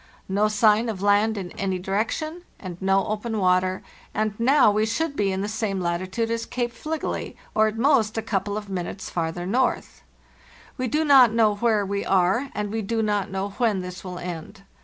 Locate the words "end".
14.17-14.63